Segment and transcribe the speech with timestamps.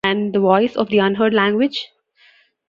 [0.03, 1.91] And the voice of the unheard language?